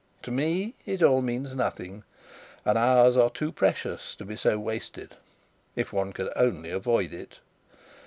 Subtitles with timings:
[0.23, 2.03] To me, it all means nothing;
[2.65, 5.15] and hours are too precious to be so wasted
[5.75, 7.37] if one could only avoid it.